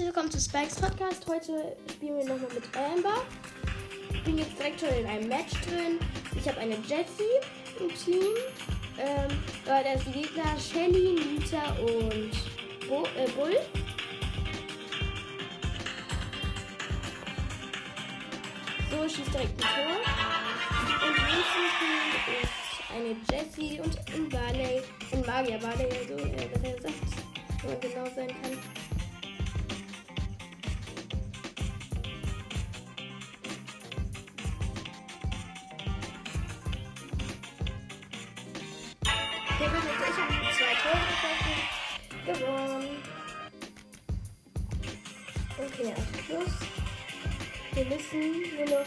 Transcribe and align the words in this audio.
herzlich 0.00 0.16
willkommen 0.16 0.30
zu 0.30 0.40
Spikes 0.40 0.76
Podcast. 0.76 1.26
Heute 1.26 1.76
spielen 1.90 2.16
wir 2.16 2.24
nochmal 2.24 2.48
mit 2.54 2.64
Amber. 2.74 3.22
Ich 4.14 4.24
bin 4.24 4.38
jetzt 4.38 4.58
direkt 4.58 4.80
schon 4.80 4.88
in 4.88 5.06
einem 5.06 5.28
Match 5.28 5.52
drin. 5.60 5.98
Ich 6.34 6.48
habe 6.48 6.58
eine 6.58 6.76
Jessie 6.76 7.36
im 7.78 7.94
Team. 7.94 8.32
Ähm, 8.96 9.28
da 9.66 9.80
ist 9.80 10.06
die 10.06 10.22
Gegner 10.22 10.58
Shelly, 10.58 11.20
Nita 11.20 11.72
und 11.80 12.30
Bo 12.88 13.04
äh, 13.14 13.30
Bull. 13.32 13.56
So, 18.90 19.06
schießt 19.06 19.34
direkt 19.34 19.62
ein 19.62 19.84
Tor. 19.84 20.00
Und 21.08 21.16
links 21.28 21.54
ist 22.40 22.56
eine 22.90 23.16
Jessie 23.30 23.80
und 23.80 23.98
ein 24.14 24.28
Barley. 24.30 24.82
Ein 25.12 25.20
Magier 25.26 25.58
Barley, 25.58 25.88
also 25.90 26.14
äh, 26.26 26.48
besser 26.48 26.74
gesagt, 26.74 26.94
wenn 27.60 27.70
man 27.70 27.80
genau 27.80 28.04
sein 28.14 28.28
kann. 28.40 28.89
Okay, 45.80 45.94
Abschluss. 45.96 46.54
Wir 47.72 47.84
müssen 47.86 48.20
nur 48.54 48.66
noch 48.66 48.86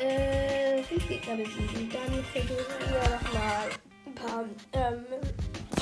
äh, 0.00 0.82
fünf 0.84 1.06
Gegner 1.06 1.36
besiegen. 1.36 1.90
Dann 1.90 2.24
versuchen 2.32 2.64
wir 2.80 3.10
nochmal 3.10 3.68
ein 4.06 4.14
paar 4.14 4.44
ähm, 4.72 5.04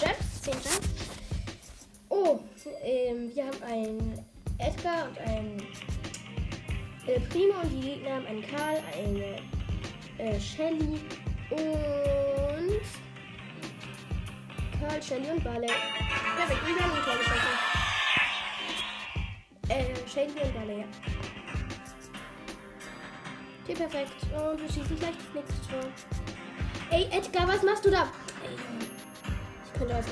Gems, 0.00 0.42
zehn 0.42 0.54
Gems. 0.54 0.80
Oh, 2.08 2.40
ähm, 2.82 3.30
wir 3.32 3.46
haben 3.46 3.62
einen 3.62 4.26
Edgar 4.58 5.08
und 5.08 5.18
einen 5.18 5.62
äh, 7.06 7.20
Primo 7.20 7.54
und 7.62 7.70
die 7.70 7.88
Gegner 7.88 8.16
haben 8.16 8.26
einen 8.26 8.42
Karl, 8.48 8.82
eine 8.98 9.36
äh, 10.18 10.40
Shelly 10.40 10.98
und 11.50 12.80
Karl, 14.80 15.02
Shelly 15.02 15.30
und 15.30 15.44
Barley. 15.44 15.68
Perfekt, 15.68 16.66
wir 16.66 16.84
haben 16.84 16.92
ein 16.92 17.04
Tor 17.04 17.16
geschossen. 17.18 17.81
Äh, 19.72 19.94
Shelly 20.06 20.32
und 20.32 20.68
ja. 20.68 20.84
Okay, 23.64 23.74
perfekt. 23.74 24.12
Und 24.36 24.60
wir 24.60 24.68
schießen 24.68 24.98
gleich 24.98 25.14
das 25.16 25.34
nächste 25.34 25.68
Tor. 25.70 25.90
Ey, 26.90 27.08
Edgar, 27.10 27.48
was 27.48 27.62
machst 27.62 27.86
du 27.86 27.90
da? 27.90 28.02
Ey, 28.44 28.54
ich 29.64 29.72
könnte 29.72 29.94
machen. 29.94 30.08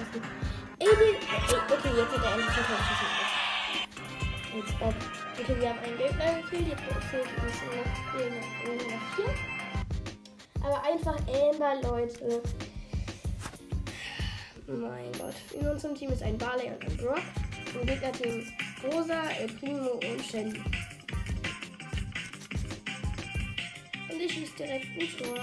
Ey, 0.79 0.89
die, 0.89 1.13
ey, 1.13 1.61
okay, 1.69 1.93
jetzt 1.95 2.13
hat 2.17 2.25
er 2.25 2.33
endlich 2.33 2.57
ein 2.57 2.65
Tor 2.65 2.79
geschossen. 2.89 3.31
Jetzt, 4.57 4.75
ob. 4.81 4.95
Okay, 5.39 5.61
wir 5.61 5.69
haben 5.69 5.79
einen 5.81 5.99
Gegner 5.99 6.41
gekillt. 6.41 6.69
Jetzt 6.69 6.83
fehlt 7.11 7.29
uns 7.43 7.57
noch, 7.67 7.77
noch, 8.17 8.93
noch 8.93 9.05
vier. 9.17 9.33
Aber 10.65 10.83
einfach 10.85 11.17
Amber, 11.29 11.75
Leute. 11.83 12.43
Mein 14.67 15.13
Gott. 15.19 15.35
In 15.53 15.69
unserem 15.69 15.95
Team 15.95 16.13
ist 16.13 16.23
ein 16.23 16.39
Barley 16.39 16.71
und 16.71 16.83
ein 16.83 16.97
Brock. 16.97 17.23
Im 17.75 17.87
Gegnerteam 17.87 18.43
Rosa, 18.83 19.31
El 19.39 19.49
Primo 19.49 19.91
und 19.91 20.25
Shelly. 20.25 20.59
Und 24.09 24.21
ich 24.21 24.33
schieße 24.33 24.57
direkt 24.57 24.87
ein 24.99 25.09
Tor. 25.19 25.39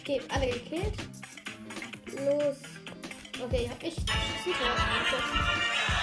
Okay, 0.00 0.20
alle 0.28 0.46
gekillt. 0.46 0.94
Los. 2.06 2.56
Okay, 3.42 3.68
hab 3.68 3.82
ich 3.82 3.94
schießen 3.94 4.52
Tor. 4.52 4.76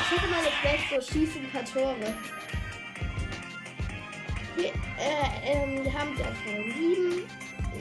Ich 0.01 0.11
hätte 0.11 0.27
jetzt 0.43 0.61
gleich 0.61 0.81
so 0.89 1.13
schießen 1.13 1.45
ein 1.45 1.51
paar 1.51 1.63
Tore. 1.63 2.38
Äh, 4.99 5.53
ähm, 5.53 5.85
wir 5.85 5.93
haben 5.93 6.09
jetzt 6.17 6.27
Rang 6.45 6.73
7. 6.77 7.23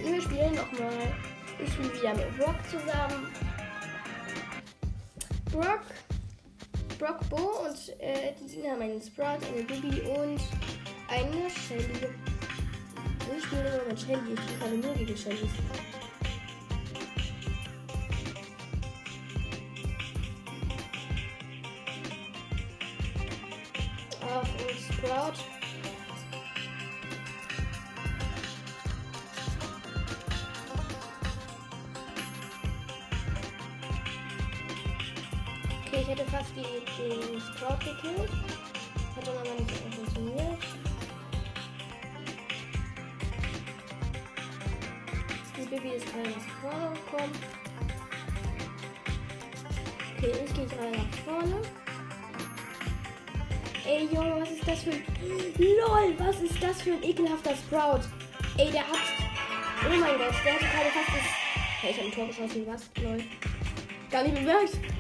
Wir 0.05 0.23
spielen 0.23 0.55
nochmal. 0.55 1.13
Ich 1.59 1.73
spiele 1.73 1.93
wieder 1.93 2.15
mit 2.15 2.39
Brock 2.39 2.55
zusammen. 2.71 3.27
Brock, 5.51 5.81
Brock 6.99 7.29
Bo 7.29 7.67
und 7.67 8.01
äh, 8.01 8.35
die 8.41 8.71
haben 8.71 8.83
einen 8.83 9.03
Sprout, 9.03 9.45
eine 9.53 9.65
Bibi 9.65 10.01
und 10.03 10.41
eine 11.09 11.51
Shelly. 11.51 12.07
Ich 13.37 13.45
spiele 13.45 13.69
immer 13.69 13.89
mit 13.89 14.01
Shelly. 14.01 14.35
Ich 14.35 14.61
gerade 14.61 14.77
nur 14.77 14.95
gegen 14.95 15.17
Shelly. 15.17 15.49
Baby 45.71 45.97
ist 45.97 46.07
gerade 46.07 46.31
nach 46.31 46.47
vorne 46.63 46.95
gekommen. 46.95 47.33
Okay, 50.17 50.33
ich 50.47 50.55
gehe 50.55 50.67
gerade 50.67 50.97
nach 50.97 51.19
vorne. 51.25 51.57
Ey, 53.87 54.09
Junge, 54.13 54.41
was 54.41 54.51
ist 54.51 54.67
das 54.67 54.83
für 54.83 54.91
ein... 54.93 55.05
LOL, 55.59 56.15
was 56.19 56.41
ist 56.41 56.63
das 56.63 56.81
für 56.83 56.93
ein 56.93 57.03
ekelhafter 57.03 57.55
Sprout? 57.55 58.01
Ey, 58.57 58.71
der 58.71 58.81
hat... 58.81 58.99
Oh 59.85 59.91
mein 59.91 60.19
Gott, 60.19 60.35
der 60.45 60.55
hatte 60.55 60.65
gerade 60.65 60.91
fast 60.95 61.09
das... 61.09 61.25
Hey, 61.83 61.91
ich 61.91 61.97
habe 61.99 62.09
ein 62.09 62.13
Tor 62.13 62.27
geschossen, 62.29 62.67
was? 62.67 62.91
LOL. 63.03 63.23
Gar 64.11 64.23
nicht 64.23 64.35
bemerkt. 64.37 64.98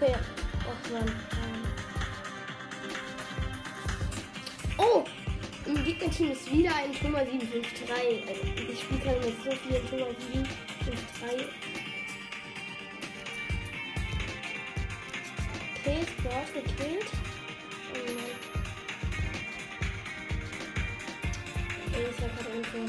Okay. 0.00 0.14
Oh! 4.78 5.04
Im 5.66 5.84
Gegnerteam 5.84 6.30
ist 6.30 6.52
wieder 6.52 6.72
ein 6.72 6.92
Tumor 6.92 7.24
753. 7.24 7.90
Also, 7.90 8.72
ich 8.72 8.80
spiele 8.80 9.00
gerade 9.00 9.26
mit 9.26 9.42
so 9.42 9.50
vielen 9.50 9.88
Tumor 9.88 10.14
753. 10.30 11.48
Okay, 15.80 16.06
Sprout 16.06 16.52
gekillt. 16.54 17.06
Oh 21.90 22.00
das 22.06 22.22
war 22.22 22.28
gerade 22.36 22.50
unfair. 22.56 22.88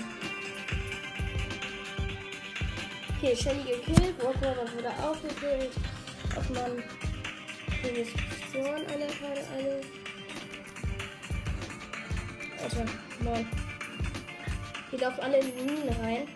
Okay, 3.17 3.35
Shelly 3.35 3.63
gekillt. 3.63 4.23
Walker 4.23 4.55
wurde 4.75 4.89
auch 5.01 5.19
gekillt. 5.23 5.73
Ach 6.37 6.49
man. 6.49 6.83
Spawnen 7.79 8.85
alle 8.87 9.07
gerade 9.07 9.41
alle. 9.55 9.81
Alter, 12.61 12.85
lol. 13.23 13.45
Die 14.91 14.97
laufen 14.97 15.21
alle 15.21 15.39
in 15.39 15.45
die 15.45 15.61
Minen 15.61 15.89
rein. 16.01 16.27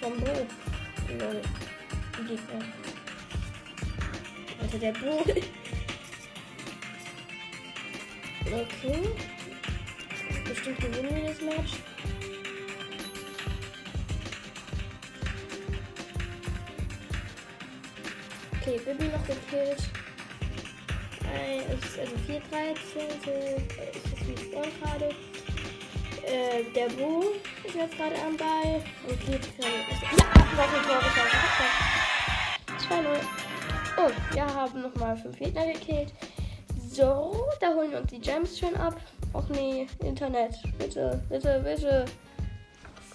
Vom 0.00 0.18
Bo. 0.18 0.46
Lol. 1.18 1.42
Gegner. 2.26 2.64
Alter, 4.62 4.78
der 4.78 4.92
Bo. 4.92 5.24
Okay. 8.50 9.02
Bestimmt 10.48 10.80
gewinnen 10.80 11.14
wir 11.14 11.24
das 11.24 11.40
Match. 11.42 11.72
Okay, 18.68 18.80
Bibi 18.84 19.04
noch 19.04 19.26
gekillt. 19.26 19.82
Also 21.24 22.16
4, 22.26 22.40
13. 22.50 23.00
Äh, 23.26 23.56
ist 23.56 24.12
das 24.12 24.26
wie 24.26 24.32
ich 24.32 24.50
gerade. 24.50 25.08
Äh, 26.26 26.64
der 26.74 26.88
Bo 26.90 27.24
ist 27.64 27.74
jetzt 27.74 27.96
gerade 27.96 28.16
am 28.16 28.36
Ball. 28.36 28.82
Und 29.08 29.20
geht 29.24 29.56
gerade. 29.56 29.72
Ja, 30.18 30.24
noch 30.52 30.74
ein 32.90 33.06
2-0. 33.06 34.04
Und 34.04 34.34
wir 34.34 34.46
haben 34.54 34.82
nochmal 34.82 35.16
5 35.16 35.38
Gegner 35.38 35.66
gekillt. 35.72 36.12
So, 36.90 37.48
da 37.60 37.68
holen 37.68 37.92
wir 37.92 38.00
uns 38.00 38.10
die 38.10 38.20
Gems 38.20 38.58
schön 38.58 38.76
ab. 38.76 39.00
Och 39.32 39.48
nee, 39.48 39.86
Internet. 40.04 40.56
Bitte, 40.78 41.22
bitte, 41.30 41.62
bitte. 41.64 42.04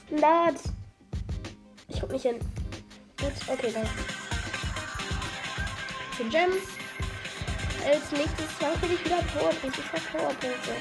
Lad. 0.09 0.55
Ich 1.89 2.01
guck 2.01 2.11
nicht 2.11 2.23
hin. 2.23 2.39
Gut, 3.19 3.33
okay, 3.47 3.71
danke. 3.71 4.02
4 6.23 6.29
Gems. 6.29 6.63
Als 7.85 8.11
nächstes 8.11 8.47
kriege 8.79 8.93
ich 8.93 9.05
wieder 9.05 9.21
Powerpunkte. 9.33 9.81
Ich 9.81 9.91
habe 9.91 10.01
Powerpunkte. 10.11 10.75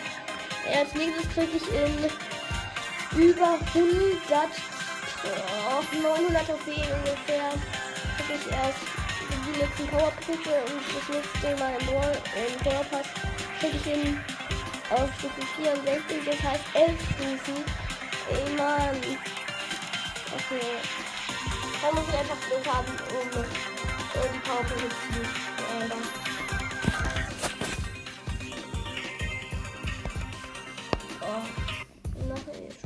Als 0.78 0.94
nächstes 0.94 1.28
kriege 1.34 1.56
ich 1.56 1.68
in 1.68 3.20
über 3.20 3.58
100 3.74 4.48
auf 5.68 5.92
900 5.92 6.42
auf 6.42 6.46
Trophäen 6.46 6.82
ungefähr 6.82 7.50
habe 7.50 8.32
ich 8.34 8.50
erst 8.50 8.82
die 9.46 9.58
letzten 9.58 9.86
Powerpunkte 9.88 10.50
und 10.66 10.82
das 10.94 11.08
nächste 11.08 11.62
Mal 11.62 11.74
im, 11.78 11.86
Ball, 11.86 12.16
Powerpass 12.62 13.06
kriege 13.60 13.76
ich 13.76 13.86
ihn 13.86 14.20
auf 14.90 15.08
Stufe 15.18 15.42
64, 15.56 16.16
das 16.24 16.42
heißt 16.42 16.64
11 16.74 17.00
Stufen. 17.02 17.64
Ey 18.30 18.54
Mann. 18.56 18.96
Okay. 20.34 20.66
Dann 21.82 21.94
muss 21.94 22.04
ich 22.08 22.18
einfach 22.18 22.40
Glück 22.46 22.66
haben, 22.66 22.92
um 23.10 23.81
um 24.14 24.40
Powerpunkte 24.42 24.88
zu 24.88 25.64
verändern. 25.64 25.98
Oh. 31.20 31.42
Noch 32.28 32.38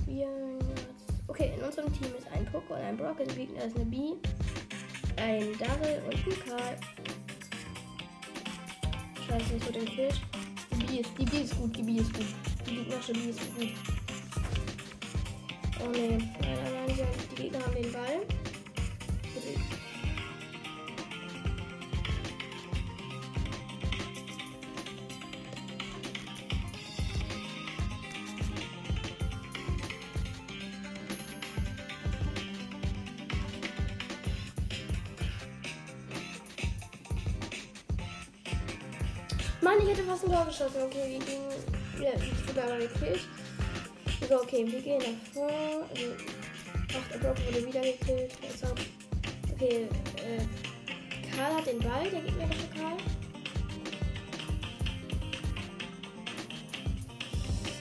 spielen 0.07 0.61
jetzt. 0.61 0.87
Okay, 1.29 1.53
in 1.57 1.63
unserem 1.65 1.93
Team 1.93 2.15
ist 2.17 2.29
ein 2.33 2.45
Poco 2.47 2.75
und 2.75 2.81
ein 2.81 2.97
Brock, 2.97 3.21
im 3.21 3.29
Gegner 3.35 3.65
ist 3.65 3.77
eine 3.77 3.85
B, 3.85 4.15
ein 5.17 5.59
Daryl 5.59 6.03
und 6.07 6.15
ein 6.15 6.49
Karl. 6.49 6.77
Scheiße, 9.27 9.57
ich 9.57 9.67
wurde 9.67 9.81
gekillt. 9.81 10.21
Die 10.73 10.85
B 10.85 11.01
ist, 11.01 11.11
die 11.19 11.25
B 11.25 11.39
ist 11.39 11.57
gut, 11.57 11.77
die 11.77 11.83
B 11.83 11.97
ist 11.97 12.15
gut. 12.15 12.27
Die 12.67 12.77
gegnerische 12.77 13.13
B 13.13 13.31
ist 13.31 13.41
gut. 13.57 13.73
Oh 15.83 15.89
ne, 15.89 16.19
die 17.31 17.43
Gegner 17.43 17.59
haben 17.65 17.75
den 17.75 17.93
Ball. 17.93 18.46
Mann, 39.67 39.81
ich 39.83 39.89
hätte 39.89 40.05
fast 40.05 40.25
ein 40.25 40.31
Tor 40.31 40.45
geschossen. 40.45 40.81
Okay, 40.85 41.19
wir 41.19 41.27
gehen. 41.27 41.43
Ja, 42.01 42.11
ich 42.15 42.49
wurde 42.49 42.63
aber 42.63 42.79
gekillt. 42.79 43.27
So, 44.29 44.37
okay, 44.37 44.65
wir 44.65 44.81
gehen 44.81 44.99
nach 44.99 45.33
vorne. 45.35 45.85
Also, 45.91 46.07
ach, 46.95 47.11
der 47.13 47.19
Brock 47.19 47.37
wurde 47.47 47.67
wieder 47.67 47.81
gekillt. 47.81 48.33
Also, 48.49 48.73
okay, 49.53 49.89
äh, 50.23 51.37
Karl 51.37 51.57
hat 51.57 51.67
den 51.67 51.81
Ball, 51.81 52.09
der 52.09 52.21
gegnerische 52.21 52.69
Karl. 52.79 52.97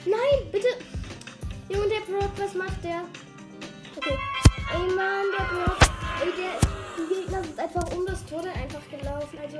Nein, 0.05 0.51
bitte! 0.51 0.69
Junge, 1.69 1.87
der 1.87 2.11
Brock, 2.11 2.31
was 2.37 2.55
macht 2.55 2.83
der? 2.83 3.03
Okay. 3.95 4.17
Ey, 4.73 4.95
Mann, 4.95 5.25
der 5.37 5.45
Brock. 5.53 5.77
Ey, 6.23 6.31
der, 6.35 6.59
die 6.97 7.13
Gegner 7.13 7.43
sind 7.43 7.59
einfach 7.59 7.95
um 7.95 8.07
das 8.07 8.25
Tor 8.25 8.41
einfach 8.41 8.81
gelaufen. 8.89 9.37
Also, 9.39 9.59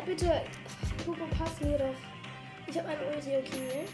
Da, 0.00 0.06
bitte. 0.06 0.42
Poco, 1.04 1.26
pass 1.38 1.60
mir 1.60 1.76
doch. 1.76 1.94
Ich 2.66 2.78
habe 2.78 2.88
eine 2.88 3.06
Ulti, 3.06 3.36
okay. 3.36 3.84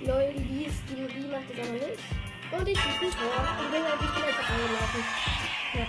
Lol, 0.00 0.34
die 0.36 0.64
ist, 0.64 0.82
die, 0.88 1.06
die 1.14 1.28
macht 1.28 1.48
das 1.50 1.68
aber 1.68 1.74
nicht. 1.74 2.00
Und 2.50 2.68
ich 2.68 2.78
schieße 2.78 3.16
Tor. 3.16 3.58
Und 3.60 3.70
bin 3.70 3.82
halt, 3.84 4.00
ich 4.00 4.14
bin 4.14 4.24
einfach 4.24 4.50
angelaufen. 4.50 5.04
Ja. 5.74 5.86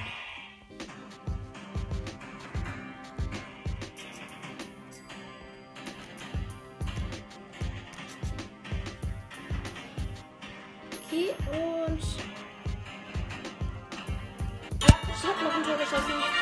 Okay, 11.06 11.30
und. 11.52 12.04
Ja, 14.82 14.94
ich 15.10 15.24
habe 15.24 15.44
noch 15.44 15.56
ein 15.56 15.64
Tor 15.64 15.78
geschossen. 15.78 16.37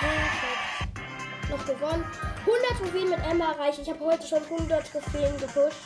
Perfekt. 0.00 1.50
Noch 1.50 1.64
gewonnen. 1.64 2.04
100 2.40 2.78
Trophäen 2.78 3.10
mit 3.10 3.18
Emma 3.24 3.52
erreicht. 3.52 3.78
Ich 3.80 3.88
habe 3.88 4.00
heute 4.00 4.26
schon 4.26 4.42
100 4.42 4.90
Trophäen 4.90 5.36
gepusht. 5.38 5.76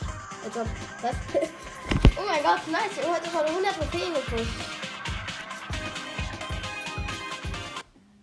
Also, 0.43 0.61
was? 1.01 1.15
oh 2.17 2.23
mein 2.27 2.43
Gott, 2.43 2.67
nice. 2.71 2.91
Ich 2.91 3.03
habe 3.03 3.15
heute 3.15 3.29
schon 3.29 3.45
100 3.45 3.75
Trophäen 3.75 4.13
gepusht. 4.13 4.81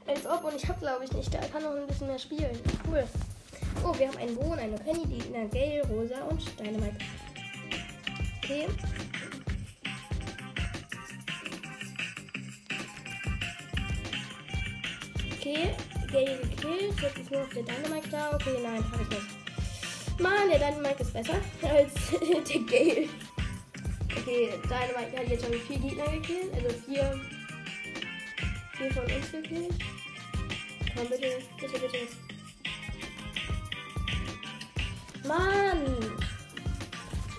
Als 0.07 0.27
ob, 0.27 0.45
und 0.45 0.57
ich 0.57 0.69
habe 0.69 0.79
glaube 0.81 1.05
ich 1.05 1.13
nicht. 1.13 1.33
Da 1.33 1.39
kann 1.39 1.63
noch 1.63 1.75
ein 1.75 1.87
bisschen 1.87 2.07
mehr 2.07 2.19
spielen. 2.19 2.59
Cool. 2.89 3.05
Oh, 3.85 3.95
wir 3.97 4.09
haben 4.09 4.19
einen 4.19 4.35
Bo 4.35 4.53
und 4.53 4.59
eine 4.59 4.77
Penny, 4.77 5.07
die 5.07 5.27
in 5.27 5.33
der 5.33 5.47
Gale, 5.47 5.83
Rosa 5.89 6.23
und 6.29 6.43
Dynamite. 6.59 6.97
Okay. 8.43 8.67
Okay, 15.49 15.75
Gale 16.13 16.39
gekillt. 16.43 17.01
Jetzt 17.01 17.19
ist 17.19 17.31
nur 17.31 17.41
noch 17.41 17.49
der 17.49 17.63
Dynamite 17.63 18.09
da. 18.11 18.35
Okay, 18.35 18.59
nein, 18.63 18.85
habe 18.93 19.03
ich 19.03 19.09
nicht. 19.09 20.21
Mann, 20.21 20.49
der 20.51 20.59
Dynamite 20.59 21.03
ist 21.03 21.13
besser 21.15 21.41
als 21.63 21.95
der 22.21 22.61
Gale. 22.61 23.09
Okay, 24.15 24.51
Dynamite 24.65 25.19
hat 25.19 25.29
jetzt 25.29 25.45
schon 25.47 25.55
vier 25.55 25.79
Gegner 25.79 26.05
gekillt. 26.05 26.53
Also 26.53 26.69
vier, 26.85 27.21
vier 28.77 28.93
von 28.93 29.05
uns 29.05 29.33
gekillt. 29.33 29.75
Komm, 30.95 31.09
bitte, 31.09 31.39
bitte, 31.59 31.79
bitte. 31.79 31.99
Mann! 35.27 35.97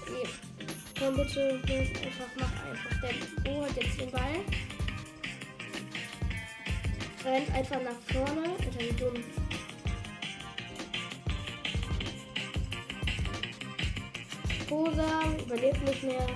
Okay. 0.01 0.29
Komm 0.97 1.15
bitte, 1.15 1.61
einfach, 1.67 2.25
mach 2.39 2.65
einfach. 2.65 3.01
Der 3.01 3.51
Bo 3.51 3.65
hat 3.65 3.75
jetzt 3.75 4.01
den 4.01 4.09
Ball 4.09 4.43
rennt 7.29 7.53
einfach 7.53 7.79
nach 7.81 7.99
vorne. 8.11 8.49
Alter, 8.49 8.79
wie 8.79 8.93
dumm. 8.93 9.23
Rosa 14.69 15.23
überlebt 15.45 15.81
nicht 15.83 16.03
mehr. 16.03 16.27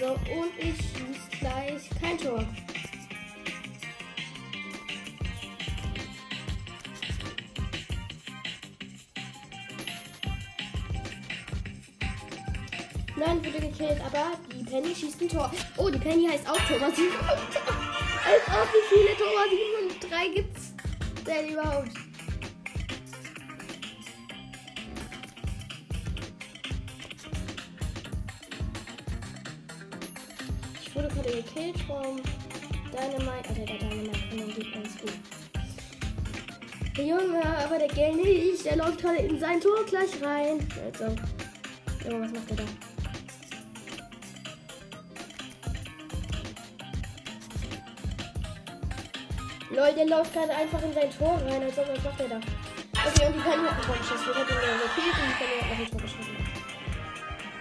So, 0.00 0.12
und 0.12 0.58
ich 0.58 0.76
schieße 0.76 1.38
gleich 1.40 1.90
kein 2.00 2.18
Tor. 2.18 2.44
Nein, 13.16 13.44
wurde 13.44 13.60
gekillt, 13.60 14.00
aber 14.04 14.32
die 14.52 14.64
Penny 14.64 14.94
schießt 14.94 15.22
ein 15.22 15.28
Tor. 15.28 15.50
Oh, 15.76 15.88
die 15.88 15.98
Penny 15.98 16.26
heißt 16.26 16.48
auch 16.48 16.58
Thomas. 16.68 16.94
Als 18.26 18.42
ob 18.48 18.68
wie 18.72 18.84
viele 18.88 19.14
Thomas 19.16 19.50
7 19.50 19.60
und 19.82 20.10
3 20.10 20.28
gibt's 20.34 20.72
denn 21.26 21.48
überhaupt? 21.50 21.90
Ich 30.82 30.94
wurde 30.94 31.08
gerade 31.08 31.32
gekillt 31.32 31.78
vom 31.86 32.16
Dynamite. 32.90 33.48
Also 33.48 33.64
der 33.66 33.78
Dynamite 33.78 34.18
von 34.30 34.38
dem 34.38 34.82
ist 34.82 35.00
gut. 35.00 35.12
Der 36.96 37.04
Junge, 37.04 37.42
aber 37.44 37.78
der 37.78 37.88
Gell 37.88 38.14
nicht. 38.14 38.64
Der 38.64 38.76
läuft 38.76 39.02
gerade 39.02 39.18
in 39.18 39.38
sein 39.38 39.60
Tor 39.60 39.84
gleich 39.84 40.22
rein. 40.22 40.66
Also. 40.82 41.14
Junge, 42.08 42.24
was 42.24 42.32
macht 42.32 42.50
er 42.50 42.56
da? 42.56 42.93
Lol, 49.74 49.92
der 49.92 50.06
läuft 50.06 50.32
gerade 50.32 50.54
einfach 50.54 50.80
in 50.82 50.92
sein 50.92 51.10
Tor 51.18 51.34
rein, 51.46 51.62
als 51.64 51.76
ob 51.78 51.88
was 51.88 52.04
macht 52.04 52.20
er 52.20 52.28
da? 52.28 52.36
Okay, 52.36 53.26
und 53.26 53.34
die 53.34 53.40
Penny 53.40 53.66
hat 53.66 53.76
ein 53.76 53.82
Tor 53.82 53.96
geschossen. 53.96 54.30
Die 54.32 54.38
hat 54.38 54.48
ihn 54.48 54.54
ja 54.54 54.76
gekillt 54.84 55.18
und 55.18 55.26
die 55.26 55.34
hat 55.34 55.66
noch 55.68 55.78
ein 55.78 55.90
Tor 55.90 56.00
geschossen. 56.00 56.36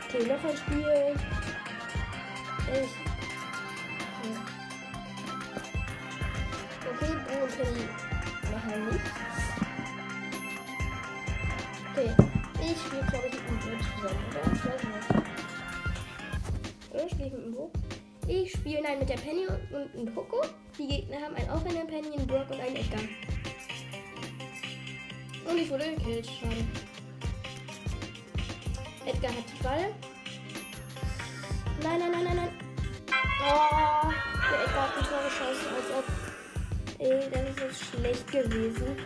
Okay, 0.08 0.22
noch 0.27 0.43
ein 0.48 0.58
Spiel. 0.58 1.15
Ich. 2.70 2.93
Okay, 6.86 7.13
Bo 7.25 7.34
und 7.43 7.53
Penny 7.58 7.86
machen 8.51 8.79
nichts. 8.91 9.12
Okay, 11.91 12.10
ich 12.62 12.77
spiele 12.79 13.03
glaube 13.10 13.27
ich 13.27 13.34
mit 13.34 13.43
dem 13.50 13.58
Bo 13.58 13.70
zusammen, 13.82 14.24
oder? 14.29 14.43
Ich 14.53 14.62
weiß 14.65 14.82
nicht. 14.84 15.10
Oder 16.91 17.05
spiele 17.10 17.25
ich 17.25 17.34
mit 17.34 17.43
dem 17.43 17.53
Bo? 17.53 17.72
Ich 18.27 18.51
spiele 18.51 18.82
nein 18.84 19.00
mit 19.00 19.10
der 19.10 19.17
Penny 19.17 19.48
und, 19.48 19.72
und 19.74 19.96
einem 19.96 20.13
Poco. 20.13 20.41
Die 20.77 20.88
Gegner 20.88 21.22
haben 21.22 21.36
einen 21.36 21.50
einen 21.50 21.88
Penny, 21.88 22.18
einen 22.18 22.25
Brock 22.25 22.50
und 22.50 22.60
einen 22.60 22.75
Edgar. 22.75 23.01
Und 25.46 25.58
ich 25.58 25.70
wurde 25.70 25.94
gekillt. 25.94 26.25
Schade. 26.25 26.65
Edgar 29.06 29.32
hat 29.32 29.44
die 29.56 29.63
Ball. 29.63 29.94
Nein, 31.84 32.00
nein, 32.00 32.12
nein, 32.12 32.24
nein, 32.24 32.36
nein. 32.36 32.50
Oh, 33.42 34.10
der 34.50 34.63
Edgar 34.63 34.88
hat 34.88 34.98
ein 34.98 35.03
Tor 35.03 35.24
geschossen, 35.25 35.68
als 35.75 35.89
ob. 35.96 36.06
Ey, 37.00 37.30
das 37.30 37.50
ist 37.50 37.60
jetzt 37.60 37.84
schlecht 37.92 38.32
gewesen. 38.32 38.98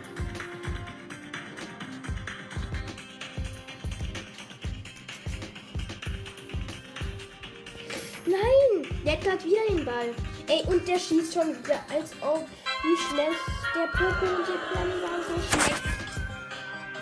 Nein! 8.26 9.02
Der 9.04 9.14
Edgar 9.14 9.32
hat 9.34 9.44
wieder 9.44 9.66
den 9.68 9.84
Ball. 9.84 10.14
Ey, 10.48 10.62
und 10.66 10.88
der 10.88 10.98
schießt 10.98 11.34
schon 11.34 11.48
wieder, 11.48 11.78
als 11.92 12.12
ob. 12.22 12.46
Wie 12.82 12.96
schlecht 12.96 13.58
der 13.74 13.84
und 13.84 14.48
der 14.48 14.60
Plan 14.70 14.88
waren 15.02 15.22
so 15.28 15.34
schlecht. 15.50 15.82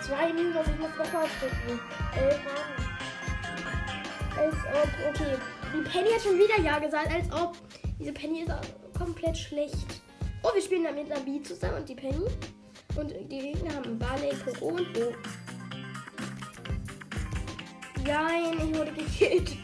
Zwei 0.05 0.33
Minus, 0.33 0.67
ich 0.67 0.79
muss 0.79 0.89
nochmal 0.97 1.27
drücken. 1.39 1.79
Ey, 2.15 2.35
Mann. 2.43 2.87
Als 4.37 4.55
ob, 4.55 4.89
okay. 5.09 5.37
Die 5.73 5.89
Penny 5.89 6.09
hat 6.11 6.21
schon 6.21 6.37
wieder 6.37 6.59
Ja 6.59 6.79
gesagt, 6.79 7.09
als 7.09 7.31
ob. 7.31 7.55
Diese 7.99 8.11
Penny 8.11 8.41
ist 8.41 8.51
auch 8.51 8.97
komplett 8.97 9.37
schlecht. 9.37 10.01
Oh, 10.43 10.53
wir 10.53 10.61
spielen 10.61 10.83
dann 10.83 10.95
mit 10.95 11.07
Nabi 11.07 11.41
zusammen 11.41 11.77
und 11.77 11.89
die 11.89 11.95
Penny. 11.95 12.27
Und 12.95 13.11
die 13.11 13.39
Gegner 13.39 13.75
haben 13.75 13.97
Barley, 13.97 14.35
Coco 14.43 14.67
und 14.67 14.93
Bo. 14.93 15.13
Nein, 18.05 18.53
ich 18.57 18.77
wurde 18.77 18.91
gekillt. 18.91 19.57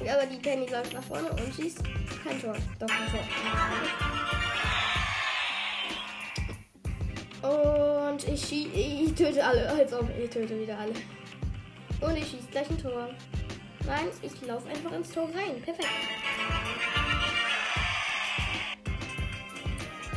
Aber 0.00 0.26
die 0.26 0.38
Penny 0.38 0.66
läuft 0.68 0.92
nach 0.92 1.02
vorne 1.02 1.30
und 1.30 1.54
schießt 1.54 1.82
kein 2.24 2.40
Tor. 2.40 2.56
Doch, 2.78 2.88
kein 2.88 3.10
Tor. 3.10 3.20
Und 8.10 8.28
ich, 8.28 8.52
ich 8.52 9.14
töte 9.14 9.44
alle. 9.44 9.68
Als 9.68 9.92
ob 9.92 10.08
ich 10.18 10.30
töte 10.30 10.58
wieder 10.58 10.78
alle. 10.78 10.94
Und 12.00 12.16
ich 12.16 12.28
schieße 12.28 12.48
gleich 12.50 12.70
ein 12.70 12.78
Tor. 12.78 13.10
Nein, 13.86 14.08
ich 14.22 14.46
laufe 14.46 14.68
einfach 14.68 14.92
ins 14.92 15.10
Tor 15.10 15.28
rein. 15.34 15.60
Perfekt. 15.62 15.88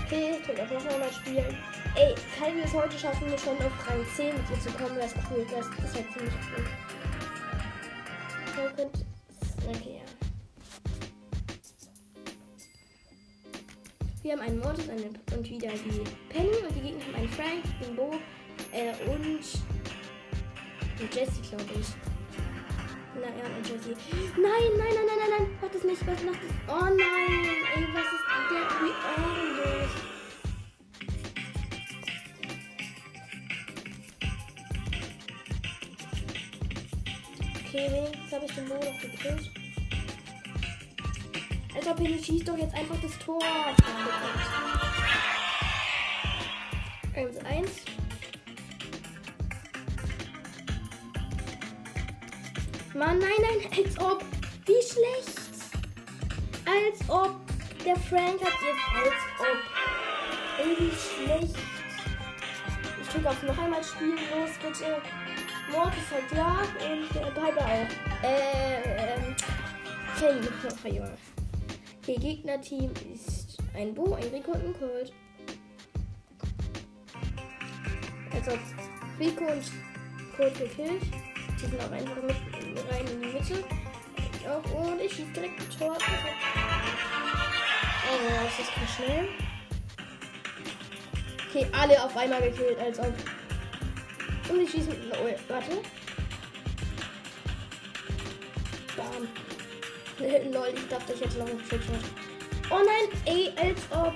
Okay, 0.05 0.37
ich 0.41 0.47
will 0.47 0.55
auch 0.61 0.83
noch 0.85 0.93
einmal 0.93 1.11
spielen. 1.11 1.57
Ey, 1.95 2.15
falls 2.39 2.55
wir 2.55 2.63
es 2.63 2.73
heute 2.73 2.97
schaffen, 2.97 3.29
wir 3.29 3.37
schon 3.37 3.57
auf 3.57 3.89
Rang 3.89 4.05
10 4.15 4.37
mit 4.37 4.49
dir 4.49 4.59
zu 4.59 4.69
kommen, 4.71 4.95
wäre 4.95 5.09
cool. 5.29 5.45
Das, 5.51 5.65
das 5.81 5.95
wäre 5.95 6.05
ziemlich 6.13 6.33
cool. 6.55 6.65
Okay, 9.69 9.97
ja. 9.97 10.06
Wir 14.27 14.33
haben 14.33 14.41
einen 14.41 14.59
Mortis 14.59 14.89
eine, 14.89 15.03
und 15.37 15.49
wieder 15.49 15.69
die 15.69 16.03
Penny 16.27 16.49
und 16.67 16.75
die 16.75 16.81
Gegner 16.81 17.05
haben 17.05 17.15
einen 17.15 17.29
Frank, 17.29 17.63
den 17.79 17.95
Bo 17.95 18.11
äh, 18.73 18.91
und, 19.09 19.39
und 20.99 21.15
Jesse, 21.15 21.41
glaube 21.47 21.63
ich. 21.79 21.87
Na 23.15 23.21
ja, 23.21 23.45
und 23.55 23.65
Jesse. 23.65 23.95
Nein, 24.35 24.51
nein, 24.77 24.93
nein, 24.95 25.05
nein, 25.07 25.17
nein, 25.17 25.29
nein. 25.37 25.47
Mach 25.61 25.71
das 25.71 25.81
nicht. 25.85 26.05
Was 26.05 26.21
macht 26.25 26.39
das? 26.43 26.51
Oh 26.67 26.83
nein. 26.83 26.97
Ey, 27.73 27.87
was 27.93 28.03
ist 28.03 28.25
der? 28.51 28.67
Wie 28.83 28.91
eigentlich? 29.15 29.95
Okay, 37.65 37.85
wenigstens 37.93 38.31
habe 38.33 38.45
ich 38.45 38.55
den 38.55 38.67
Modus 38.67 38.99
gekillt. 38.99 39.66
Ihr 41.87 42.21
schießt 42.21 42.47
doch 42.47 42.57
jetzt 42.57 42.75
einfach 42.75 42.97
das 43.01 43.17
Tor. 43.17 43.39
1 47.15 47.37
1. 47.45 47.69
Mann, 52.93 53.19
nein, 53.19 53.29
nein, 53.39 53.71
als 53.85 53.97
ob. 53.99 54.21
Wie 54.65 54.73
schlecht. 54.83 55.39
Als 56.65 57.09
ob. 57.09 57.39
Der 57.85 57.95
Frank 57.95 58.41
hat 58.41 58.53
jetzt 58.61 58.85
als 58.93 59.23
ob. 59.39 59.57
Ey, 60.59 60.75
wie 60.77 60.91
schlecht. 60.91 61.55
Ich 63.01 63.07
drücke 63.07 63.29
auf 63.29 63.43
noch 63.43 63.57
einmal 63.57 63.83
spielen 63.83 64.17
los, 64.17 64.51
bitte. 64.61 65.01
Mord 65.71 65.93
ist 65.95 66.11
halt 66.11 66.31
ja 66.35 66.63
und 66.85 67.15
der 67.15 67.31
Piper 67.31 67.65
auch. 67.65 68.23
Äh, 68.23 69.15
ähm. 69.15 69.35
Okay, 70.17 70.41
okay, 72.07 72.19
Gegnerteam 72.19 72.91
ist 73.13 73.57
ein 73.75 73.93
Bo, 73.93 74.13
ein 74.13 74.23
Rico 74.33 74.51
und 74.51 74.65
ein 74.65 74.73
Colt. 74.79 75.11
Also 78.33 78.51
Rico 79.19 79.43
und 79.45 79.71
Colt 80.35 80.57
gekillt. 80.57 81.01
Die 81.55 81.65
sind 81.65 81.81
auch 81.81 81.91
einfach 81.91 82.15
mit 82.23 82.91
rein 82.91 83.05
in 83.07 83.21
die 83.21 83.27
Mitte. 83.27 83.63
Auch, 84.47 84.63
und 84.85 85.01
ich 85.01 85.13
schieße 85.13 85.31
direkt 85.33 85.59
ein 85.59 85.69
Tor. 85.77 85.97
Oh, 88.09 88.19
das 88.43 88.59
ist 88.59 88.75
ganz 88.75 88.91
schnell. 88.95 89.27
Okay, 91.49 91.67
alle 91.73 92.01
auf 92.03 92.15
einmal 92.15 92.41
gekillt, 92.41 92.79
als 92.79 92.99
ob. 92.99 93.13
Und 94.49 94.61
ich 94.61 94.71
schieße 94.71 94.89
mit. 94.89 94.99
Oh, 95.11 95.27
warte. 95.49 95.81
Lol, 100.19 100.73
ich 100.73 100.87
dachte, 100.87 101.13
ich 101.13 101.21
hätte 101.21 101.37
noch 101.37 101.47
einen 101.47 101.67
Trickshot. 101.69 101.99
Oh 102.71 102.79
nein, 102.79 103.21
ey, 103.25 103.51
als 103.55 103.81
ob. 103.91 104.13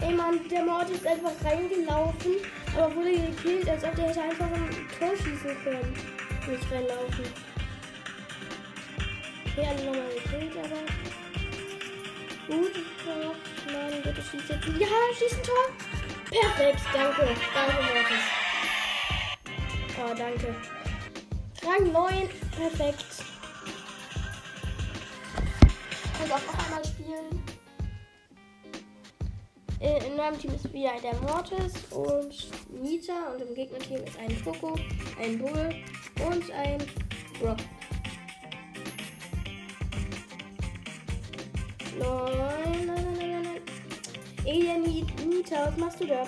Ey, 0.00 0.14
Mann, 0.14 0.48
der 0.48 0.62
Mord 0.62 0.88
ist 0.90 1.06
einfach 1.06 1.32
reingelaufen, 1.44 2.36
aber 2.76 2.94
wurde 2.94 3.12
gekillt, 3.12 3.68
als 3.68 3.84
ob 3.84 3.94
der 3.94 4.08
hätte 4.08 4.22
einfach 4.22 4.46
ein 4.46 4.88
Tor 4.98 5.16
schießen 5.16 5.56
können. 5.64 5.92
Nicht 6.48 6.72
reinlaufen. 6.72 7.24
Okay, 9.44 9.66
alle 9.68 9.84
nochmal 9.84 10.08
gekillt, 10.14 10.56
aber. 10.56 10.82
Gut, 12.46 12.74
Tor. 13.04 13.34
Mann, 13.72 14.02
bitte 14.02 14.22
schießt 14.22 14.48
jetzt. 14.48 14.66
Ja, 14.80 14.88
schießt 15.18 15.36
ein 15.36 15.42
Tor. 15.42 15.64
Perfekt, 16.30 16.82
danke. 16.94 17.28
Danke, 17.54 17.82
Mortis. 17.82 18.24
Oh, 19.98 20.14
danke. 20.16 20.54
Rang 21.66 21.92
9, 21.92 22.28
perfekt. 22.56 23.07
Einmal 26.78 26.84
spielen. 26.84 27.42
In 29.80 30.16
meinem 30.16 30.38
Team 30.38 30.54
ist 30.54 30.72
wieder 30.72 30.92
der 31.02 31.14
Mortis 31.22 31.72
und 31.90 32.82
Nita 32.82 33.32
und 33.32 33.42
im 33.42 33.54
Gegnerteam 33.54 34.04
ist 34.04 34.18
ein 34.18 34.36
Poco, 34.42 34.76
ein 35.20 35.38
Bull 35.38 35.74
und 36.26 36.50
ein 36.52 36.78
Brock. 37.40 37.56
Nein, 41.98 42.86
nein, 42.86 43.04
nein, 43.04 43.18
nein, 43.18 43.42
nein. 43.42 43.60
Ey, 44.44 44.78
Nita, 45.26 45.66
was 45.66 45.76
machst 45.76 46.00
du 46.00 46.06
da? 46.06 46.22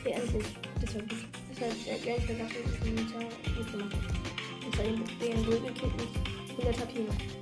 Okay, 0.00 0.12
endlich. 0.12 0.46
Das 0.80 0.94
war 0.94 1.02
gut. 1.02 1.26
Das 1.50 1.60
heißt, 1.60 1.76
ich 1.76 2.06
gar 2.06 2.14
nicht 2.14 2.28
gedacht, 2.28 2.50
dass 2.50 2.86
ich 2.86 2.92
Nita 2.92 3.18
gut 3.56 3.72
gemacht 3.72 3.94
habe. 3.94 4.66
Und 4.66 4.74
zwar 4.74 4.84
den, 4.84 5.44
Bull 5.44 5.60
gekillt 5.60 5.96
mit 5.96 6.64
100 6.64 6.80
HP 6.80 7.00
noch. 7.00 7.41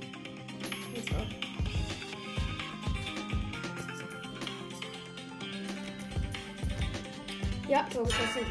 Ja, 7.71 7.83
Tor 7.83 8.03
geschossen. 8.03 8.41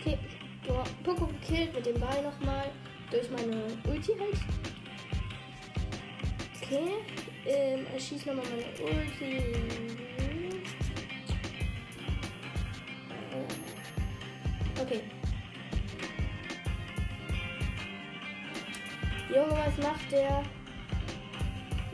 Okay, 0.00 0.18
Tor. 0.66 0.84
Poco 1.04 1.26
gekillt 1.26 1.74
mit 1.74 1.84
dem 1.84 2.00
Ball 2.00 2.22
nochmal. 2.22 2.70
Durch 3.10 3.30
meine 3.32 3.66
Ulti 3.86 4.12
halt. 4.18 4.40
Okay. 6.56 6.94
Ähm, 7.44 7.86
ich 7.94 8.08
schieße 8.08 8.28
nochmal 8.28 8.46
meine 8.46 8.96
Ulti. 8.96 10.13
Junge, 19.44 19.58
was 19.58 19.76
macht 19.84 20.10
der? 20.10 20.42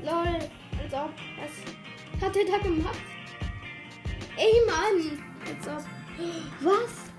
Lol, 0.05 0.39
also. 0.83 1.11
Was 1.41 2.23
hat 2.23 2.35
der 2.35 2.45
da 2.45 2.59
gemacht? 2.59 2.99
Ey, 4.37 4.53
Mann! 4.67 5.19
Als 5.47 5.69
ob. 5.69 5.85
Was? 6.61 7.11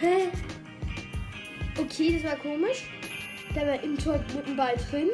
Hä? 0.00 0.28
Okay, 1.78 2.14
das 2.14 2.24
war 2.24 2.36
komisch. 2.36 2.90
Der 3.54 3.66
war 3.66 3.82
im 3.82 3.96
Tor 3.96 4.18
mit 4.34 4.46
dem 4.46 4.56
Ball 4.56 4.76
drin. 4.90 5.10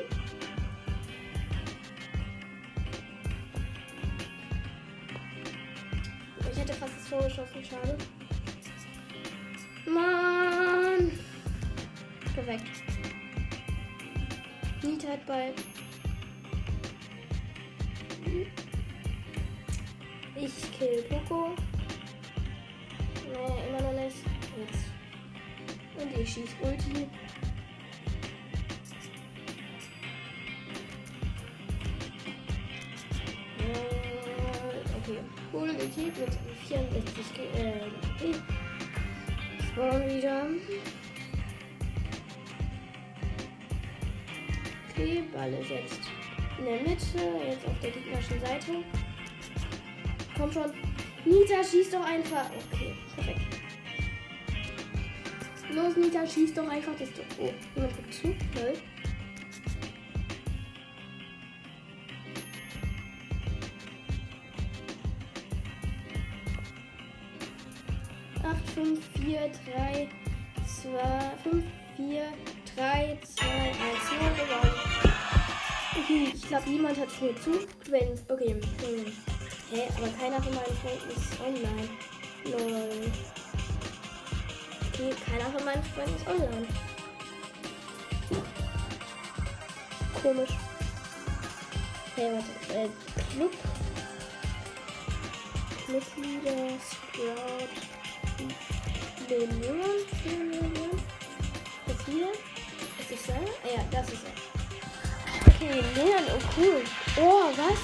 Ich 6.50 6.58
hätte 6.58 6.72
fast 6.72 6.94
das 6.96 7.10
Tor 7.10 7.22
geschossen, 7.22 7.64
schade. 7.64 7.98
Mann! 9.86 11.10
Perfekt. 12.34 12.99
Nita 14.82 15.08
hat 15.08 15.26
Ball. 15.26 15.52
Ich 20.36 20.78
kill 20.78 21.02
Poco. 21.02 21.54
Nee, 23.26 23.68
immer 23.68 23.82
noch 23.82 23.92
nicht. 23.92 24.16
Jetzt. 24.56 24.84
Und 26.00 26.18
ich 26.18 26.28
schieß 26.32 26.56
Ulti. 26.62 27.08
Okay. 35.02 35.18
Cool 35.52 35.74
gekillt 35.74 36.18
mit 36.18 36.38
64 36.68 37.26
äh. 37.54 38.32
Spawn 39.72 40.08
wieder. 40.08 40.46
Okay, 45.00 45.24
Ball 45.32 45.50
ist 45.54 45.70
jetzt 45.70 46.00
in 46.58 46.64
der 46.66 46.80
Mitte, 46.82 47.46
jetzt 47.48 47.66
auf 47.66 47.80
der 47.80 47.90
gegnerischen 47.90 48.38
Seite. 48.40 48.84
Komm 50.36 50.52
schon. 50.52 50.72
Nita, 51.24 51.64
schieß 51.64 51.90
doch 51.92 52.04
einfach. 52.04 52.50
Okay, 52.70 52.94
perfekt. 53.14 53.40
Los, 55.72 55.96
Nita, 55.96 56.26
schieß 56.26 56.52
doch 56.52 56.68
einfach 56.68 56.92
das 56.98 57.08
Tor. 57.14 57.24
Oh, 57.38 57.50
jemand 57.74 57.96
guckt 57.96 58.12
zu. 58.12 58.36
Toll. 58.54 58.74
Acht, 68.42 68.68
fünf, 68.74 69.00
vier, 69.18 69.50
drei, 69.64 70.08
zwei, 70.66 71.30
fünf, 71.42 71.64
vier, 71.96 72.24
drei, 72.76 73.18
Okay, 76.10 76.32
ich 76.34 76.48
glaube, 76.48 76.68
niemand 76.68 76.98
hat 76.98 77.22
mir 77.22 77.36
zu. 77.36 77.52
Wenn, 77.88 78.18
okay. 78.28 78.54
Hm. 78.54 79.12
Hä, 79.70 79.88
aber 79.96 80.08
keiner 80.18 80.42
von 80.42 80.52
meinen 80.56 80.76
Freunden 80.82 81.10
ist 81.14 81.40
online. 81.40 81.88
Lol. 82.46 83.12
Okay, 84.88 85.14
keiner 85.24 85.50
von 85.56 85.64
meinen 85.64 85.84
Freunden 85.84 86.16
ist 86.16 86.26
online. 86.26 86.66
Komisch. 90.20 90.50
Hey, 92.16 92.32
warte. 92.32 92.50
Äh, 92.76 92.88
Club. 93.32 93.52
Clublieder, 95.84 96.70
Sprout. 96.90 97.70
Leon. 99.28 99.48
Leon. 100.24 100.90
Das 101.86 102.04
hier? 102.04 102.32
Ist 102.98 103.12
das 103.12 103.28
er? 103.28 103.36
Ah, 103.36 103.76
ja, 103.76 103.84
das 103.92 104.12
ist 104.12 104.24
er. 104.24 104.49
Okay, 105.60 105.84
Leon, 105.94 106.24
oh 106.30 106.40
cool. 106.56 106.82
Oh, 107.18 107.52
was? 107.52 107.80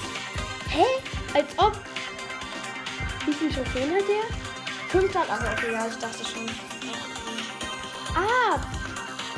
Hä? 0.67 0.85
Als 1.35 1.53
ob. 1.57 1.77
Wie 3.27 3.33
viele 3.33 3.53
Trophäen 3.53 3.93
hat 3.93 4.07
der? 4.09 4.25
500. 4.89 5.29
Ach, 5.29 5.53
okay, 5.53 5.73
ja, 5.73 5.85
ich 5.85 5.97
dachte 5.97 6.25
schon. 6.25 6.49
Ah! 8.15 8.59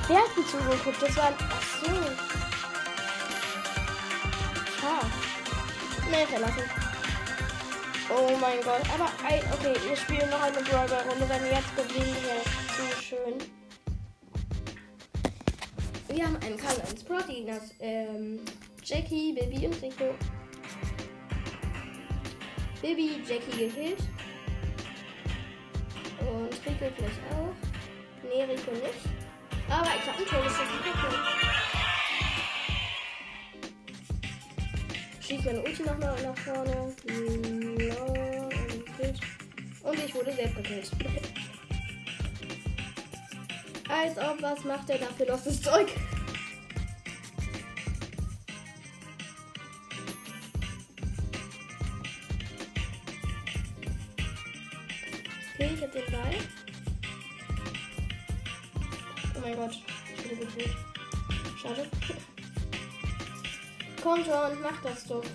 Wer 0.07 0.19
hat 0.19 0.37
mir 0.37 0.47
zugeguckt? 0.47 1.01
Das 1.01 1.17
war. 1.17 1.33
Ach 1.37 1.63
so. 1.81 1.91
Ah. 4.87 5.05
Nee, 6.09 6.25
verlassen. 6.25 6.63
Oh 8.09 8.37
mein 8.39 8.61
Gott. 8.63 8.83
Aber, 8.93 9.11
okay, 9.53 9.75
wir 9.85 9.97
spielen 9.97 10.29
noch 10.29 10.41
eine 10.41 10.61
Brawl 10.61 10.87
Runde. 10.87 11.27
Wenn 11.27 11.43
wir 11.43 11.51
jetzt 11.51 11.75
gewinnen, 11.75 12.15
wäre 12.23 12.43
zu 12.73 13.03
schön. 13.03 13.58
Wir 16.11 16.25
haben 16.25 16.37
einen 16.37 16.57
Karl, 16.57 16.75
einen 16.81 16.97
Sprotty, 16.97 17.45
das 17.45 17.71
ähm, 17.79 18.39
Jackie, 18.83 19.33
Baby 19.33 19.67
und 19.67 19.81
Rico. 19.81 20.15
Baby 22.81 23.21
Jackie 23.27 23.67
gekillt. 23.67 23.99
Und 26.19 26.53
Rico 26.65 26.91
vielleicht 26.95 27.21
auch. 27.31 27.53
Nee, 28.23 28.43
Rico 28.43 28.71
nicht. 28.71 29.05
Aber 29.69 29.85
ich 29.85 30.07
habe 30.07 30.17
ein 30.17 30.25
Tor 30.25 30.43
geschossen. 30.43 30.79
Schießt 35.21 35.45
meine 35.45 35.61
Ulti 35.61 35.83
nochmal 35.83 36.15
nach 36.23 36.37
vorne. 36.37 36.95
Und 39.83 40.05
ich 40.05 40.15
wurde 40.15 40.33
selbst 40.33 40.57
gekillt. 40.57 40.91
Als 44.01 44.17
ob, 44.17 44.41
was 44.41 44.63
macht 44.63 44.89
er 44.89 44.97
dafür 44.97 45.25
loses 45.25 45.61
Zeug? 45.61 45.89
Okay, 55.53 55.71
ich 55.73 55.81
hab 55.81 55.91
den 55.91 56.11
Ball. 56.13 56.37
Oh 59.35 59.39
mein 59.41 59.55
Gott, 59.57 59.77
ich 60.15 60.29
bin 60.29 60.39
getötet. 60.39 60.77
Schade. 61.61 61.85
Komm 64.01 64.23
schon, 64.23 64.61
mach 64.61 64.81
das 64.81 65.03
doch. 65.07 65.25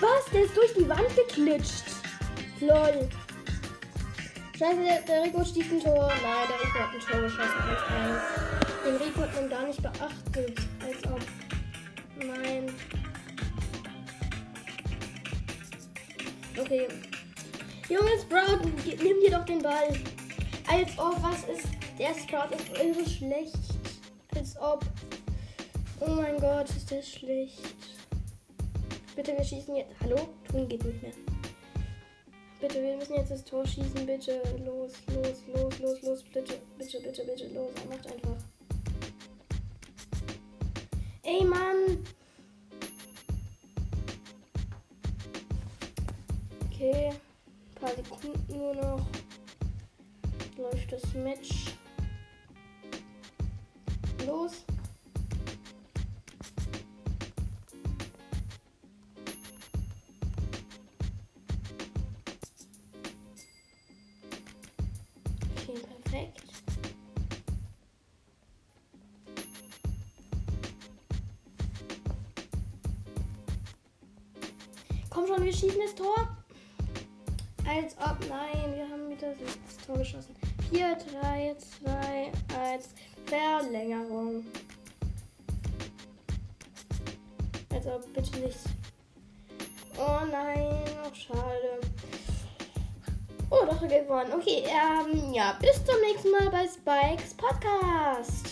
Was? 0.00 0.30
Der 0.32 0.44
ist 0.44 0.56
durch 0.56 0.74
die 0.74 0.88
Wand 0.88 1.14
geklitscht. 1.16 1.84
Lol. 2.60 3.08
Scheiße, 4.58 4.82
der, 4.82 5.02
der 5.02 5.24
Rico 5.24 5.44
stieß 5.44 5.72
ein 5.72 5.80
Tor. 5.80 6.08
Nein, 6.08 6.48
der 6.48 6.60
Rico 6.60 6.78
hat 6.78 6.94
ein 6.94 7.00
Tor 7.00 7.20
geschossen. 7.20 7.62
Als 7.68 8.84
Den 8.86 8.96
Rico 8.96 9.20
hat 9.20 9.34
man 9.34 9.50
gar 9.50 9.66
nicht 9.66 9.82
beachtet. 9.82 10.58
Als 10.80 11.04
ob. 11.12 11.20
Nein. 12.16 12.72
Okay. 16.58 16.88
Junge 17.88 18.18
Sprout, 18.20 18.66
nimm 19.02 19.20
dir 19.20 19.30
doch 19.30 19.44
den 19.44 19.62
Ball. 19.62 19.88
Als 20.68 20.90
ob, 20.96 21.22
was 21.22 21.44
ist. 21.54 21.68
Der 21.98 22.14
Sprout 22.14 22.54
ist 22.54 22.68
irre 22.82 23.08
schlecht. 23.08 23.58
Als 24.34 24.56
ob. 24.58 24.84
Oh 26.00 26.10
mein 26.10 26.38
Gott, 26.38 26.68
ist 26.70 26.90
der 26.90 27.02
schlecht. 27.02 27.74
Bitte, 29.16 29.34
wir 29.34 29.44
schießen 29.44 29.74
jetzt. 29.74 29.94
Hallo? 30.02 30.28
Tun 30.46 30.68
geht 30.68 30.84
nicht 30.84 31.02
mehr. 31.02 31.12
Bitte, 32.60 32.82
wir 32.82 32.98
müssen 32.98 33.14
jetzt 33.14 33.30
das 33.30 33.42
Tor 33.42 33.66
schießen. 33.66 34.04
Bitte. 34.04 34.42
Los, 34.62 34.92
los, 35.14 35.42
los, 35.54 35.78
los, 35.78 36.02
los. 36.02 36.22
Bitte, 36.22 36.60
bitte, 36.76 37.00
bitte, 37.00 37.24
bitte. 37.24 37.48
Los. 37.54 37.72
Macht 37.88 38.12
einfach. 38.12 38.36
Ey, 41.22 41.44
Mann. 41.44 42.04
Okay. 46.66 47.08
Ein 47.08 47.80
paar 47.80 47.94
Sekunden 47.94 48.58
nur 48.58 48.74
noch. 48.74 49.06
Läuft 50.58 50.92
das 50.92 51.14
Match. 51.14 51.74
Los. 54.26 54.66
Perfekt. 66.16 66.42
Komm 75.10 75.26
schon, 75.26 75.44
wir 75.44 75.52
schießen 75.52 75.80
das 75.80 75.94
Tor. 75.94 76.36
Als 77.66 77.96
ob, 77.98 78.18
nein, 78.28 78.74
wir 78.74 78.88
haben 78.88 79.10
wieder 79.10 79.34
das 79.34 79.86
Tor 79.86 79.98
geschossen. 79.98 80.34
4, 80.70 80.96
3, 81.20 81.56
2, 81.84 82.32
1, 82.58 82.88
Verlängerung. 83.26 84.44
Als 87.70 87.86
ob, 87.86 88.12
bitte 88.14 88.38
nicht. 88.40 88.58
Oh 89.98 90.24
nein, 90.30 90.84
oh, 91.04 91.14
schade. 91.14 91.80
Oh, 93.58 93.64
doch 93.64 93.80
gewonnen. 93.80 94.32
Okay, 94.34 94.64
ähm, 94.66 95.32
ja, 95.32 95.56
bis 95.60 95.82
zum 95.84 96.00
nächsten 96.00 96.30
Mal 96.30 96.50
bei 96.50 96.66
Spikes 96.66 97.34
Podcast. 97.34 98.45